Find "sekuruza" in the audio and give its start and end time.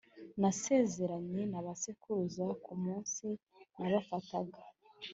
1.81-2.45